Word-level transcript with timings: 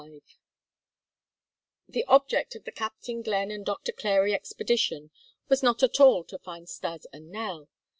XXV 0.01 0.21
The 1.89 2.05
object 2.05 2.55
of 2.55 2.63
the 2.63 2.71
Captain 2.71 3.21
Glenn 3.21 3.51
and 3.51 3.63
Doctor 3.63 3.91
Clary 3.91 4.33
expedition 4.33 5.11
was 5.47 5.61
not 5.61 5.83
at 5.83 5.99
all 5.99 6.23
to 6.23 6.39
find 6.39 6.67
Stas 6.67 7.05
and 7.13 7.29
Nell. 7.29 7.69